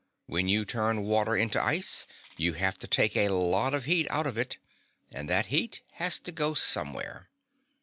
[0.25, 4.25] When you turn water into ice you have to take a lot of heat out
[4.25, 4.57] of it,
[5.11, 7.29] and that heat has to go somewhere.